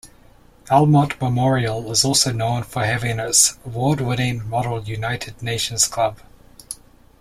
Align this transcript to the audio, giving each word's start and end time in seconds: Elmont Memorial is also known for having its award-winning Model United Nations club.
Elmont 0.65 1.21
Memorial 1.21 1.91
is 1.91 2.03
also 2.03 2.31
known 2.31 2.63
for 2.63 2.83
having 2.83 3.19
its 3.19 3.59
award-winning 3.63 4.49
Model 4.49 4.83
United 4.83 5.43
Nations 5.43 5.87
club. 5.87 6.17